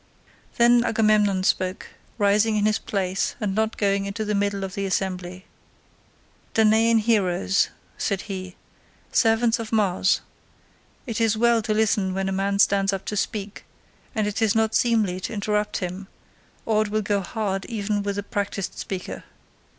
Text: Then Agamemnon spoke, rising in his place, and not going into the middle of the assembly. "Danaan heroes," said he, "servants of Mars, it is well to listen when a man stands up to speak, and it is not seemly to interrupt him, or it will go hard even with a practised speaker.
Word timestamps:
Then 0.57 0.83
Agamemnon 0.83 1.43
spoke, 1.43 1.89
rising 2.17 2.57
in 2.57 2.65
his 2.65 2.79
place, 2.79 3.35
and 3.39 3.53
not 3.53 3.77
going 3.77 4.07
into 4.07 4.25
the 4.25 4.33
middle 4.33 4.63
of 4.63 4.73
the 4.73 4.87
assembly. 4.87 5.45
"Danaan 6.55 6.97
heroes," 7.01 7.69
said 7.99 8.21
he, 8.21 8.55
"servants 9.11 9.59
of 9.59 9.71
Mars, 9.71 10.21
it 11.05 11.21
is 11.21 11.37
well 11.37 11.61
to 11.61 11.75
listen 11.75 12.15
when 12.15 12.27
a 12.27 12.31
man 12.31 12.57
stands 12.57 12.91
up 12.91 13.05
to 13.05 13.15
speak, 13.15 13.63
and 14.15 14.25
it 14.25 14.41
is 14.41 14.55
not 14.55 14.73
seemly 14.73 15.19
to 15.19 15.33
interrupt 15.33 15.77
him, 15.77 16.07
or 16.65 16.81
it 16.81 16.89
will 16.89 17.03
go 17.03 17.21
hard 17.21 17.65
even 17.65 18.01
with 18.01 18.17
a 18.17 18.23
practised 18.23 18.79
speaker. 18.79 19.23